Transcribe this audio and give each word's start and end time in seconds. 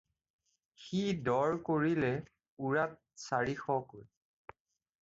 সি 0.85 1.01
দৰ 1.27 1.53
কৰিলে 1.69 2.11
পূৰাত 2.33 2.99
চাৰিশ 3.27 3.65
কৈ। 3.95 4.07